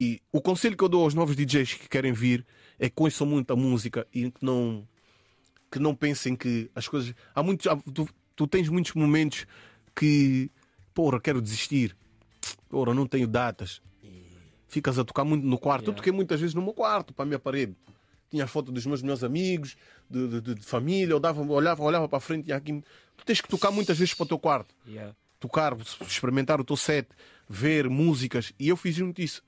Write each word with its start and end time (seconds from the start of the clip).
E 0.00 0.22
o 0.32 0.40
conselho 0.40 0.76
que 0.76 0.82
eu 0.82 0.88
dou 0.88 1.04
aos 1.04 1.12
novos 1.12 1.36
DJs 1.36 1.74
que 1.74 1.88
querem 1.88 2.12
vir 2.12 2.46
é 2.78 2.88
que 2.88 2.96
conheçam 2.96 3.26
muito 3.26 3.52
a 3.52 3.56
música 3.56 4.06
e 4.12 4.30
que 4.30 4.42
não, 4.42 4.88
que 5.70 5.78
não 5.78 5.94
pensem 5.94 6.34
que 6.34 6.70
as 6.74 6.88
coisas. 6.88 7.14
Há 7.34 7.42
muitos. 7.42 7.66
Há, 7.66 7.76
tu, 7.76 8.08
tu, 8.34 8.46
tens 8.46 8.70
muitos 8.70 8.94
momentos 8.94 9.46
que. 9.94 10.50
Porra, 10.94 11.20
quero 11.20 11.42
desistir. 11.42 11.94
Porra, 12.70 12.94
não 12.94 13.06
tenho 13.06 13.28
datas. 13.28 13.82
Ficas 14.70 14.98
a 14.98 15.04
tocar 15.04 15.24
muito 15.24 15.44
no 15.46 15.58
quarto. 15.58 15.90
Eu 15.90 15.94
toquei 15.94 16.12
muitas 16.12 16.40
vezes 16.40 16.54
no 16.54 16.62
meu 16.62 16.72
quarto, 16.72 17.12
para 17.12 17.24
a 17.24 17.26
minha 17.26 17.38
parede. 17.38 17.76
Tinha 18.30 18.46
foto 18.46 18.70
dos 18.70 18.86
meus 18.86 19.02
melhores 19.02 19.24
amigos, 19.24 19.76
de, 20.08 20.40
de- 20.40 20.54
de- 20.54 20.62
família, 20.62 21.12
eu 21.12 21.18
dava, 21.20 21.42
olhava, 21.42 21.82
olhava 21.82 22.08
para 22.08 22.18
a 22.18 22.20
frente 22.20 22.48
e 22.48 22.52
aqui. 22.52 22.82
Tu 23.16 23.24
tens 23.26 23.40
que 23.40 23.48
tocar 23.48 23.70
muitas 23.72 23.98
vezes 23.98 24.14
para 24.14 24.24
o 24.24 24.26
teu 24.28 24.38
quarto 24.38 24.72
Yeah. 24.86 25.14
tocar, 25.40 25.76
experimentar 26.06 26.60
o 26.60 26.64
teu 26.64 26.76
set, 26.76 27.08
ver 27.48 27.90
músicas. 27.90 28.52
E 28.58 28.68
eu 28.68 28.76
fiz 28.76 28.96
muito 29.00 29.20
isso. 29.20 29.42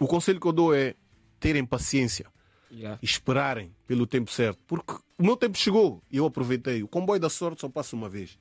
O 0.00 0.06
conselho 0.06 0.40
que 0.40 0.46
eu 0.46 0.52
dou 0.52 0.74
é 0.74 0.94
terem 1.38 1.64
paciência 1.66 2.26
Yeah. 2.70 2.98
esperarem 3.02 3.74
pelo 3.86 4.06
tempo 4.06 4.30
certo. 4.30 4.58
Porque 4.66 4.94
o 5.18 5.22
meu 5.22 5.36
tempo 5.36 5.58
chegou 5.58 6.02
e 6.10 6.16
eu 6.16 6.24
aproveitei. 6.24 6.82
O 6.82 6.88
comboio 6.88 7.20
da 7.20 7.28
sorte 7.28 7.60
só 7.60 7.68
passa 7.68 7.94
uma 7.94 8.08
vez. 8.08 8.38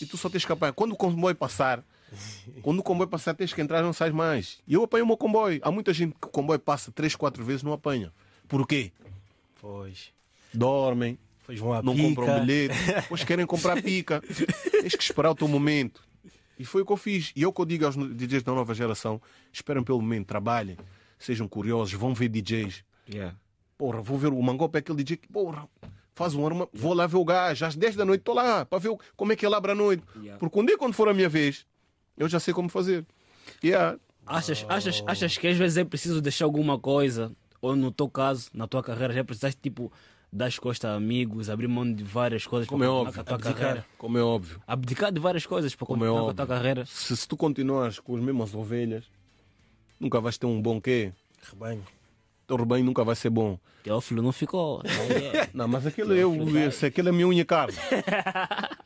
E 0.00 0.06
tu 0.06 0.16
só 0.16 0.30
tens 0.30 0.46
que 0.46 0.50
apanhar. 0.52 0.72
Quando 0.72 0.92
o 0.92 0.96
comboio 0.96 1.36
passar, 1.36 1.84
quando 2.62 2.80
o 2.80 2.82
comboio 2.82 3.08
passar, 3.08 3.34
tens 3.34 3.52
que 3.52 3.60
entrar, 3.60 3.82
não 3.82 3.92
sais 3.92 4.12
mais. 4.12 4.58
E 4.66 4.74
eu 4.74 4.82
apanho 4.82 5.04
o 5.04 5.06
meu 5.06 5.16
comboio. 5.16 5.60
Há 5.62 5.70
muita 5.70 5.92
gente 5.92 6.14
que 6.20 6.26
o 6.26 6.30
comboio 6.30 6.58
passa 6.58 6.90
três, 6.92 7.14
quatro 7.14 7.44
vezes 7.44 7.62
não 7.62 7.72
apanha. 7.72 8.12
Por 8.48 8.66
quê? 8.66 8.92
Pois. 9.60 10.12
Dormem, 10.52 11.18
Pois 11.46 11.58
vão 11.58 11.72
à 11.72 11.82
não 11.82 11.94
pica. 11.94 12.08
compram 12.08 12.40
bilhete, 12.40 12.74
depois 13.02 13.24
querem 13.24 13.46
comprar 13.46 13.80
pica. 13.82 14.20
Tens 14.70 14.94
que 14.94 15.02
esperar 15.02 15.30
o 15.30 15.34
teu 15.34 15.48
momento. 15.48 16.02
E 16.58 16.64
foi 16.64 16.82
o 16.82 16.86
que 16.86 16.92
eu 16.92 16.96
fiz. 16.96 17.32
E 17.34 17.42
eu 17.42 17.52
que 17.52 17.60
eu 17.60 17.64
digo 17.64 17.86
aos 17.86 17.96
DJs 17.96 18.42
da 18.42 18.52
nova 18.52 18.74
geração: 18.74 19.20
esperem 19.52 19.82
pelo 19.82 20.00
momento, 20.00 20.26
trabalhem, 20.26 20.76
sejam 21.18 21.48
curiosos, 21.48 21.92
vão 21.94 22.12
ver 22.14 22.28
DJs. 22.28 22.84
Yeah. 23.08 23.36
Porra, 23.78 24.02
vou 24.02 24.18
ver 24.18 24.28
o 24.28 24.42
Mangope, 24.42 24.76
é 24.76 24.80
aquele 24.80 25.02
DJ 25.02 25.16
que, 25.16 25.28
porra, 25.28 25.66
faz 26.14 26.34
um 26.34 26.44
arma, 26.46 26.68
vou 26.72 26.92
lá 26.92 27.06
ver 27.06 27.16
o 27.16 27.24
gajo, 27.24 27.64
às 27.64 27.74
10 27.74 27.96
da 27.96 28.04
noite 28.04 28.20
estou 28.20 28.34
lá, 28.34 28.64
para 28.66 28.78
ver 28.78 28.94
como 29.16 29.32
é 29.32 29.36
que 29.36 29.46
ele 29.46 29.54
abre 29.54 29.72
a 29.72 29.74
noite. 29.74 30.02
Yeah. 30.16 30.38
Porque 30.38 30.60
um 30.60 30.64
dia, 30.64 30.76
quando 30.76 30.92
for 30.92 31.08
a 31.08 31.14
minha 31.14 31.28
vez, 31.30 31.64
eu 32.16 32.28
já 32.28 32.38
sei 32.40 32.52
como 32.54 32.68
fazer. 32.68 33.04
Yeah. 33.64 33.98
Achas, 34.26 34.64
achas, 34.68 35.02
achas 35.06 35.36
que 35.38 35.46
às 35.48 35.56
vezes 35.56 35.76
é 35.78 35.84
preciso 35.84 36.20
deixar 36.20 36.44
alguma 36.44 36.78
coisa, 36.78 37.32
ou 37.60 37.74
no 37.74 37.90
teu 37.90 38.08
caso, 38.08 38.48
na 38.54 38.66
tua 38.66 38.82
carreira, 38.82 39.12
já 39.14 39.24
precisaste 39.24 39.58
tipo 39.60 39.90
dar 40.32 40.46
as 40.46 40.56
costas 40.58 40.88
a 40.90 40.94
amigos, 40.94 41.50
abrir 41.50 41.66
mão 41.66 41.90
de 41.92 42.04
várias 42.04 42.46
coisas 42.46 42.68
Como 42.68 42.84
é 42.84 42.86
continuar 42.86 43.08
óbvio. 43.08 43.14
com 43.14 43.20
a 43.20 43.24
tua 43.24 43.34
Abdicar. 43.34 43.54
carreira? 43.58 43.86
Como 43.98 44.18
é 44.18 44.22
óbvio. 44.22 44.62
Abdicar 44.66 45.10
de 45.12 45.18
várias 45.20 45.44
coisas 45.44 45.74
para 45.74 45.86
Como 45.86 46.04
é 46.04 46.08
continuar 46.08 46.24
com 46.26 46.30
a 46.30 46.34
tua 46.34 46.46
carreira. 46.46 46.86
Se, 46.86 47.16
se 47.16 47.26
tu 47.26 47.36
continuares 47.36 47.98
com 47.98 48.14
as 48.14 48.22
mesmas 48.22 48.54
ovelhas, 48.54 49.04
nunca 49.98 50.20
vais 50.20 50.38
ter 50.38 50.46
um 50.46 50.62
bom 50.62 50.80
quê? 50.80 51.12
Rebanho. 51.50 51.80
O 51.82 52.46
teu 52.46 52.56
rebanho 52.56 52.84
nunca 52.84 53.02
vai 53.02 53.16
ser 53.16 53.30
bom. 53.30 53.58
Teófilo 53.82 54.22
não 54.22 54.30
ficou. 54.30 54.82
É. 54.84 55.48
Não, 55.54 55.66
mas 55.66 55.86
aquele 55.86 56.20
é, 56.20 56.24
o- 56.26 56.58
esse, 56.58 56.84
aquele 56.86 57.08
é 57.08 57.10
a 57.10 57.14
minha 57.14 57.26
unha 57.26 57.44
carne. 57.44 57.74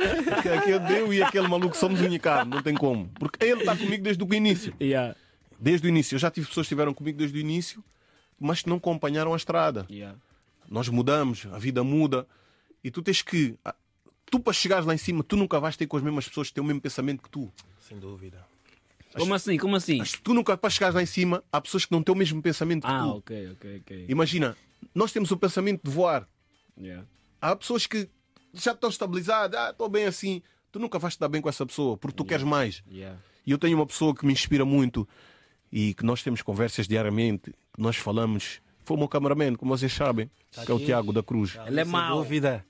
aquele 0.00 0.98
eu 0.98 1.12
e 1.12 1.22
aquele 1.22 1.48
maluco 1.48 1.76
somos 1.76 2.00
unha 2.00 2.18
carne, 2.18 2.50
não 2.54 2.62
tem 2.62 2.74
como. 2.74 3.08
Porque 3.18 3.44
ele 3.44 3.60
está 3.60 3.76
comigo 3.76 4.02
desde 4.02 4.22
o 4.22 4.34
início. 4.34 4.74
yeah. 4.80 5.14
Desde 5.58 5.86
o 5.86 5.88
início. 5.88 6.14
Eu 6.14 6.18
já 6.18 6.30
tive 6.30 6.46
pessoas 6.46 6.66
que 6.66 6.68
estiveram 6.68 6.94
comigo 6.94 7.18
desde 7.18 7.36
o 7.36 7.40
início, 7.40 7.84
mas 8.38 8.62
que 8.62 8.68
não 8.68 8.76
acompanharam 8.78 9.34
a 9.34 9.36
estrada. 9.36 9.86
Yeah. 9.90 10.16
Nós 10.68 10.88
mudamos, 10.88 11.46
a 11.52 11.58
vida 11.58 11.82
muda. 11.84 12.26
E 12.82 12.90
tu 12.90 13.02
tens 13.02 13.20
que. 13.22 13.56
ah, 13.64 13.74
Tu, 14.30 14.38
para 14.38 14.52
chegares 14.52 14.86
lá 14.86 14.94
em 14.94 14.98
cima, 14.98 15.24
tu 15.24 15.36
nunca 15.36 15.58
vais 15.58 15.76
ter 15.76 15.88
com 15.88 15.96
as 15.96 16.02
mesmas 16.04 16.28
pessoas 16.28 16.48
que 16.48 16.54
têm 16.54 16.62
o 16.62 16.66
mesmo 16.66 16.80
pensamento 16.80 17.20
que 17.20 17.28
tu. 17.28 17.52
Sem 17.80 17.98
dúvida. 17.98 18.46
Como 19.16 19.34
assim? 19.34 19.58
Como 19.58 19.74
assim? 19.74 19.98
Mas 19.98 20.12
tu 20.12 20.32
nunca, 20.32 20.56
para 20.56 20.70
chegares 20.70 20.94
lá 20.94 21.02
em 21.02 21.06
cima, 21.06 21.42
há 21.50 21.60
pessoas 21.60 21.84
que 21.84 21.90
não 21.90 22.00
têm 22.00 22.14
o 22.14 22.16
mesmo 22.16 22.40
pensamento 22.40 22.86
que 22.86 22.92
Ah, 22.92 23.00
tu. 23.02 23.08
ok, 23.16 23.50
ok, 23.54 23.80
ok. 23.80 24.06
Imagina, 24.08 24.56
nós 24.94 25.10
temos 25.10 25.32
o 25.32 25.36
pensamento 25.36 25.80
de 25.82 25.90
voar. 25.90 26.28
Yeah. 26.80 27.04
Há 27.40 27.56
pessoas 27.56 27.88
que 27.88 28.08
já 28.54 28.72
estão 28.72 28.90
estabilizadas, 28.90 29.58
ah, 29.60 29.70
estou 29.70 29.88
bem 29.88 30.04
assim. 30.04 30.42
Tu 30.72 30.78
nunca 30.78 30.98
vais 30.98 31.14
te 31.14 31.20
dar 31.20 31.28
bem 31.28 31.40
com 31.40 31.48
essa 31.48 31.66
pessoa, 31.66 31.96
porque 31.96 32.16
tu 32.16 32.24
queres 32.24 32.44
mais. 32.44 32.82
Yeah. 32.90 33.18
E 33.46 33.50
eu 33.50 33.58
tenho 33.58 33.76
uma 33.76 33.86
pessoa 33.86 34.14
que 34.14 34.24
me 34.24 34.32
inspira 34.32 34.64
muito 34.64 35.08
e 35.72 35.94
que 35.94 36.04
nós 36.04 36.22
temos 36.22 36.42
conversas 36.42 36.86
diariamente, 36.86 37.50
que 37.72 37.80
nós 37.82 37.96
falamos. 37.96 38.60
Foi 38.84 38.96
o 38.96 38.98
meu 38.98 39.08
cameraman, 39.08 39.54
como 39.56 39.76
vocês 39.76 39.92
sabem, 39.92 40.30
que 40.64 40.70
é 40.70 40.74
o. 40.74 40.78
Tiago 40.78 41.12
da 41.12 41.22
Cruz. 41.22 41.56
Ele 41.66 41.80
é 41.80 41.84
mau. 41.84 42.24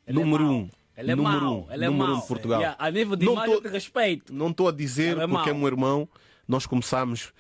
é 0.07 0.13
número 0.13 0.45
um. 0.45 0.69
Ele 0.97 1.13
é 1.13 1.15
número 1.15 1.41
mau. 1.41 1.67
um. 1.67 1.73
Ele 1.73 1.85
é 1.85 1.89
número 1.89 2.11
um 2.11 2.15
mau. 2.15 2.21
de 2.23 2.29
Portugal. 2.29 2.61
Yeah, 2.61 2.77
A 2.85 2.91
nível 2.91 3.17
de 3.17 3.25
Não 3.25 3.33
imagem 3.35 3.55
tô- 3.55 3.61
de 3.61 3.69
respeito. 3.69 4.33
Não 4.35 4.49
estou 4.51 4.69
a 4.69 4.73
dizer 4.73 5.13
Ele 5.13 5.23
é 5.23 5.27
porque 5.29 5.49
é 5.51 5.53
mau. 5.53 5.61
meu 5.61 5.69
irmão. 5.69 6.09
Nós 6.47 6.67
começámos 6.67 7.33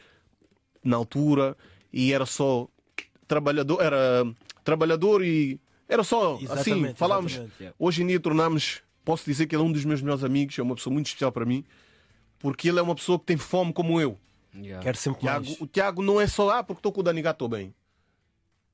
na 0.84 0.96
altura 0.96 1.56
e 1.92 2.12
era 2.12 2.24
só 2.24 2.68
trabalhador, 3.26 3.82
era 3.82 4.24
trabalhador 4.64 5.24
e 5.24 5.60
era 5.90 6.04
só 6.04 6.34
assim, 6.34 6.44
Exatamente, 6.44 6.96
falávamos. 6.96 7.32
exatamente. 7.32 7.74
Hoje 7.78 8.02
em 8.02 8.06
dia 8.06 8.20
tornámos, 8.20 8.82
posso 9.04 9.24
dizer 9.24 9.46
que 9.46 9.54
ele 9.54 9.62
é 9.62 9.66
um 9.66 9.72
dos 9.72 9.84
meus 9.84 10.00
melhores 10.00 10.22
amigos, 10.24 10.58
é 10.58 10.62
uma 10.62 10.74
pessoa 10.74 10.92
muito 10.92 11.06
especial 11.06 11.32
para 11.32 11.44
mim, 11.44 11.64
porque 12.38 12.68
ele 12.68 12.78
é 12.78 12.82
uma 12.82 12.94
pessoa 12.94 13.18
que 13.18 13.26
tem 13.26 13.36
fome 13.36 13.72
como 13.72 14.00
eu. 14.00 14.18
Yeah. 14.54 14.82
Quero 14.82 14.96
sempre 14.96 15.20
Tiago, 15.20 15.46
mais. 15.46 15.60
o 15.60 15.66
Tiago 15.66 16.02
não 16.02 16.20
é 16.20 16.26
só, 16.26 16.50
ah, 16.50 16.62
porque 16.62 16.78
estou 16.78 16.92
com 16.92 17.00
o 17.00 17.02
Dani 17.02 17.20
Gato 17.22 17.48
bem. 17.48 17.74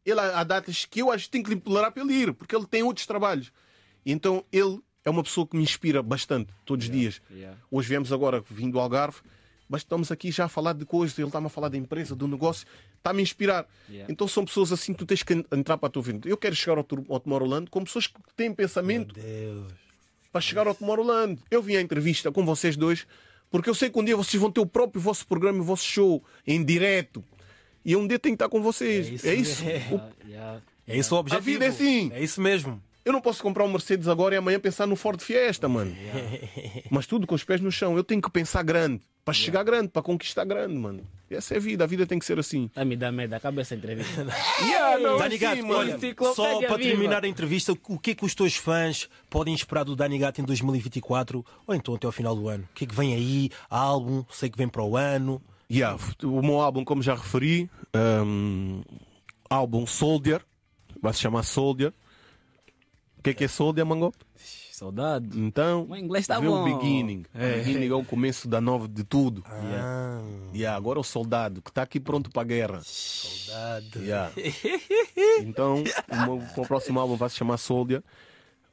Ele 0.04 0.20
há 0.20 0.44
datas 0.44 0.84
que 0.84 1.00
eu 1.00 1.10
acho 1.10 1.24
que 1.24 1.30
tenho 1.30 1.44
que 1.44 1.50
lhe 1.50 1.60
tolerar 1.60 1.90
para 1.90 2.02
ele 2.02 2.12
ir, 2.12 2.32
porque 2.32 2.54
ele 2.54 2.66
tem 2.66 2.82
outros 2.82 3.06
trabalhos. 3.06 3.50
E 4.04 4.12
então 4.12 4.44
ele 4.52 4.80
é 5.04 5.10
uma 5.10 5.22
pessoa 5.22 5.46
que 5.46 5.56
me 5.56 5.62
inspira 5.62 6.02
bastante, 6.02 6.52
todos 6.64 6.86
os 6.86 6.90
dias. 6.90 7.20
Yeah. 7.30 7.58
Hoje 7.70 7.88
viemos 7.88 8.12
agora 8.12 8.42
vindo 8.48 8.72
do 8.72 8.80
Algarve, 8.80 9.18
mas 9.68 9.82
estamos 9.82 10.10
aqui 10.12 10.30
já 10.30 10.44
a 10.44 10.48
falar 10.48 10.72
de 10.74 10.84
coisas, 10.84 11.18
ele 11.18 11.26
está-me 11.28 11.46
a 11.46 11.50
falar 11.50 11.68
da 11.68 11.76
empresa, 11.76 12.14
do 12.14 12.26
negócio, 12.28 12.66
está-me 12.96 13.20
a 13.20 13.22
inspirar. 13.22 13.66
Yeah. 13.88 14.12
Então 14.12 14.26
são 14.28 14.44
pessoas 14.44 14.72
assim 14.72 14.92
que 14.92 14.98
tu 15.00 15.06
tens 15.06 15.22
que 15.22 15.32
entrar 15.52 15.76
para 15.78 15.88
a 15.88 15.90
tua 15.90 16.02
vida. 16.02 16.28
Eu 16.28 16.36
quero 16.36 16.54
chegar 16.54 16.78
ao, 16.78 16.86
ao 17.08 17.20
Tomorrowland 17.20 17.70
com 17.70 17.82
pessoas 17.84 18.06
que 18.06 18.14
têm 18.36 18.52
pensamento 18.52 19.14
Deus. 19.14 19.72
para 20.32 20.40
chegar 20.40 20.66
ao 20.66 20.74
Tomorrowland. 20.74 21.38
Eu 21.50 21.62
vim 21.62 21.76
à 21.76 21.80
entrevista 21.80 22.30
com 22.32 22.44
vocês 22.44 22.76
dois 22.76 23.06
porque 23.50 23.70
eu 23.70 23.74
sei 23.74 23.88
que 23.90 23.98
um 23.98 24.04
dia 24.04 24.16
vocês 24.16 24.40
vão 24.40 24.50
ter 24.50 24.60
o 24.60 24.66
próprio 24.66 25.00
vosso 25.00 25.26
programa, 25.26 25.60
o 25.60 25.64
vosso 25.64 25.84
show 25.84 26.22
em 26.46 26.64
direto. 26.64 27.24
E 27.84 27.94
um 27.94 28.06
dia 28.06 28.18
tenho 28.18 28.36
que 28.36 28.42
estar 28.42 28.48
com 28.48 28.60
vocês. 28.60 29.24
É 29.24 29.28
É 29.30 29.34
isso 29.34 29.52
isso. 29.52 29.64
mesmo. 29.64 29.96
O- 29.96 30.26
Yeah. 30.28 30.60
É 30.88 30.96
isso 30.98 31.14
o 31.14 31.18
objetivo. 31.18 31.44
vida 31.44 31.64
é 31.64 31.68
assim. 31.68 32.10
É 32.12 32.22
isso 32.22 32.40
mesmo. 32.40 32.82
Eu 33.04 33.12
não 33.12 33.20
posso 33.20 33.40
comprar 33.40 33.64
um 33.64 33.70
Mercedes 33.70 34.08
agora 34.08 34.34
e 34.34 34.38
amanhã 34.38 34.58
pensar 34.58 34.84
no 34.86 34.96
Ford 34.96 35.20
Fiesta, 35.22 35.68
mano. 35.68 35.94
Mas 36.90 37.06
tudo 37.06 37.24
com 37.26 37.36
os 37.36 37.44
pés 37.44 37.60
no 37.60 37.70
chão. 37.70 37.96
Eu 37.96 38.02
tenho 38.02 38.20
que 38.20 38.28
pensar 38.30 38.62
grande. 38.64 39.00
Para 39.26 39.34
chegar 39.34 39.64
grande, 39.64 39.88
para 39.88 40.02
conquistar 40.02 40.44
grande, 40.44 40.74
mano. 40.76 41.04
Essa 41.28 41.54
é 41.54 41.56
a 41.56 41.60
vida. 41.60 41.82
A 41.82 41.86
vida 41.88 42.06
tem 42.06 42.16
que 42.16 42.24
ser 42.24 42.38
assim. 42.38 42.68
Tá 42.68 42.84
me 42.84 42.96
dá 42.96 43.10
medo, 43.10 43.34
acaba 43.34 43.60
essa 43.60 43.74
entrevista. 43.74 44.24
Yeah, 44.62 45.00
não, 45.00 45.18
Dani 45.18 45.36
Gato, 45.36 45.66
mano. 45.66 45.74
olha, 45.74 45.98
só 46.32 46.60
para 46.60 46.78
terminar 46.78 47.24
a 47.24 47.28
entrevista, 47.28 47.72
o 47.88 47.98
que 47.98 48.12
é 48.12 48.14
que 48.14 48.24
os 48.24 48.36
teus 48.36 48.54
fãs 48.54 49.08
podem 49.28 49.52
esperar 49.52 49.84
do 49.84 49.96
Dani 49.96 50.16
Gato 50.16 50.40
em 50.40 50.44
2024 50.44 51.44
ou 51.66 51.74
então 51.74 51.96
até 51.96 52.06
ao 52.06 52.12
final 52.12 52.36
do 52.36 52.48
ano? 52.48 52.68
O 52.70 52.74
que 52.74 52.84
é 52.84 52.86
que 52.86 52.94
vem 52.94 53.14
aí? 53.14 53.50
Álbum? 53.68 54.24
Sei 54.30 54.48
que 54.48 54.56
vem 54.56 54.68
para 54.68 54.84
o 54.84 54.96
ano. 54.96 55.42
Yeah, 55.68 55.98
o 56.22 56.40
meu 56.40 56.60
álbum, 56.60 56.84
como 56.84 57.02
já 57.02 57.16
referi, 57.16 57.68
um, 58.24 58.82
álbum 59.50 59.84
Soldier, 59.88 60.40
vai 61.02 61.12
se 61.12 61.18
chamar 61.18 61.42
Soldier. 61.42 61.92
O 63.18 63.22
que 63.24 63.30
é 63.30 63.34
que 63.34 63.42
é 63.42 63.48
Soldier, 63.48 63.84
Mango? 63.84 64.14
Saudade. 64.80 65.40
Então, 65.40 65.86
O 65.88 65.96
inglês 65.96 66.26
tá 66.26 66.38
vê 66.38 66.46
bom. 66.46 66.60
o 66.60 66.64
beginning. 66.78 67.24
É. 67.34 67.52
O 67.54 67.56
beginning 67.64 67.88
é 67.88 67.94
o 67.94 68.04
começo 68.04 68.46
da 68.46 68.60
nova 68.60 68.86
de 68.86 69.04
tudo. 69.04 69.42
Ah, 69.46 70.20
Yeah, 70.54 70.76
agora 70.76 70.98
é 70.98 71.00
o 71.00 71.02
soldado 71.02 71.62
que 71.62 71.70
está 71.70 71.80
aqui 71.80 71.98
pronto 71.98 72.28
para 72.30 72.42
a 72.42 72.44
guerra. 72.44 72.80
saudade. 72.84 73.98
Yeah. 74.00 74.30
Então, 75.40 75.82
o, 76.10 76.16
meu, 76.26 76.42
o 76.58 76.66
próximo 76.66 77.00
álbum 77.00 77.16
vai 77.16 77.30
se 77.30 77.36
chamar 77.36 77.56
Soldier. 77.56 78.02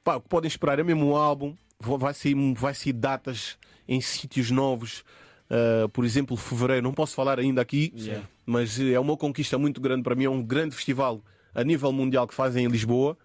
Pá, 0.04 0.16
o 0.18 0.22
que 0.22 0.28
podem 0.28 0.48
esperar 0.48 0.78
é 0.78 0.84
mesmo 0.84 1.12
um 1.12 1.16
álbum. 1.16 1.56
Vai 1.80 2.14
ser, 2.14 2.36
vai 2.54 2.74
ser 2.74 2.92
datas 2.92 3.58
em 3.88 4.02
sítios 4.02 4.52
novos. 4.52 5.06
Uh, 5.50 5.88
por 5.90 6.04
exemplo, 6.04 6.36
fevereiro, 6.36 6.82
não 6.84 6.94
posso 6.94 7.14
falar 7.16 7.40
ainda 7.40 7.62
aqui, 7.62 7.94
Yeah. 7.96 8.28
mas 8.46 8.78
é 8.78 9.00
uma 9.00 9.16
conquista 9.16 9.58
muito 9.58 9.80
grande 9.80 10.04
para 10.04 10.16
mim. 10.16 10.26
É 10.26 10.30
um 10.30 10.44
grande 10.44 10.76
festival 10.76 11.22
a 11.56 11.64
nível 11.64 11.92
mundial 11.94 12.28
que 12.28 12.34
fazem 12.34 12.66
em 12.66 12.68
Lisboa 12.68 13.18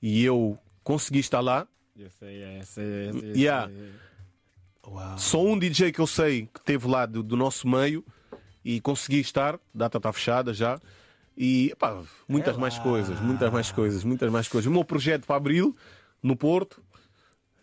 e 0.00 0.24
eu 0.24 0.56
consegui 0.84 1.18
estar 1.18 1.40
lá. 1.40 1.66
Eu 1.96 2.10
sei, 2.18 2.42
é, 2.42 2.62
sei, 2.64 2.84
é, 3.08 3.12
sei, 3.12 3.32
Yeah. 3.34 3.70
Uau. 4.86 5.18
Só 5.18 5.44
um 5.44 5.58
DJ 5.58 5.92
que 5.92 6.00
eu 6.00 6.06
sei 6.06 6.48
que 6.52 6.60
teve 6.64 6.88
lá 6.88 7.06
do, 7.06 7.22
do 7.22 7.36
nosso 7.36 7.68
meio 7.68 8.04
e 8.64 8.80
consegui 8.80 9.20
estar, 9.20 9.54
a 9.54 9.60
data 9.74 9.98
está 9.98 10.12
fechada 10.12 10.52
já. 10.52 10.80
E 11.36 11.74
pá, 11.78 12.02
muitas 12.28 12.56
É 12.56 12.58
mais 12.58 12.78
coisas, 12.78 13.20
muitas 13.20 13.50
mais 13.52 13.70
coisas, 13.72 14.04
muitas 14.04 14.30
mais 14.30 14.48
coisas. 14.48 14.66
O 14.68 14.72
meu 14.72 14.84
projeto 14.84 15.26
para 15.26 15.36
abril, 15.36 15.76
no 16.22 16.34
Porto, 16.36 16.82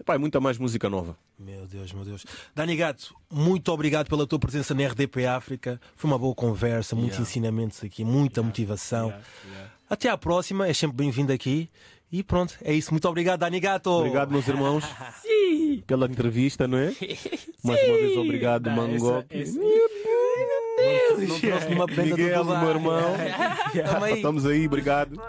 pá, 0.06 0.16
é 0.16 0.18
muita 0.18 0.40
mais 0.40 0.58
música 0.58 0.90
nova. 0.90 1.18
Meu 1.38 1.66
Deus, 1.68 1.94
meu 1.94 2.04
Deus. 2.04 2.26
Dani 2.54 2.76
Gato, 2.76 3.16
muito 3.32 3.72
obrigado 3.72 4.10
pela 4.10 4.28
tua 4.28 4.40
presença 4.40 4.74
na 4.74 4.86
RDP 4.88 5.26
África. 5.26 5.80
Foi 5.96 6.10
uma 6.10 6.20
boa 6.20 6.36
conversa, 6.36 6.96
muitos 6.96 7.18
Yeah. 7.18 7.30
ensinamentos 7.30 7.84
aqui, 7.84 8.04
muita 8.04 8.42
motivação. 8.44 9.08
Yeah, 9.08 9.26
yeah. 9.46 9.72
Até 9.90 10.10
à 10.10 10.18
próxima, 10.18 10.68
é 10.68 10.74
sempre 10.74 10.98
bem-vindo 10.98 11.32
aqui. 11.32 11.70
E 12.12 12.24
pronto, 12.24 12.56
é 12.64 12.74
isso. 12.74 12.92
Muito 12.92 13.08
obrigado, 13.08 13.40
Dani 13.42 13.60
Gato. 13.60 13.90
Obrigado, 13.92 14.32
meus 14.32 14.48
irmãos, 14.48 14.84
pela 15.86 16.08
entrevista, 16.08 16.68
não 16.68 16.78
é? 16.78 16.88
Mais 17.64 17.84
uma 17.88 17.98
vez, 17.98 18.18
obrigado, 18.18 18.72
Mango. 18.72 18.96
essa- 18.96 19.26
essa- 19.30 19.60
Deus! 19.60 21.30
Não 21.30 21.40
trouxe 21.40 21.66
nenhuma 21.66 21.86
banda 21.88 22.04
Miguel, 22.04 22.44
do 22.44 22.44
Dubai. 22.46 22.62
meu 22.62 22.70
irmão. 22.72 23.16
Estamos 24.16 24.46
aí, 24.46 24.66
obrigado. 24.66 25.22